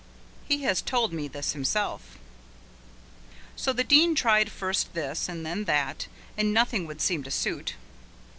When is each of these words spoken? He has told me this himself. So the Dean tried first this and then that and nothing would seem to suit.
He 0.47 0.63
has 0.63 0.81
told 0.81 1.13
me 1.13 1.27
this 1.27 1.51
himself. 1.51 2.17
So 3.55 3.71
the 3.71 3.83
Dean 3.83 4.15
tried 4.15 4.51
first 4.51 4.95
this 4.95 5.29
and 5.29 5.45
then 5.45 5.65
that 5.65 6.07
and 6.35 6.51
nothing 6.51 6.87
would 6.87 7.01
seem 7.01 7.21
to 7.23 7.29
suit. 7.29 7.75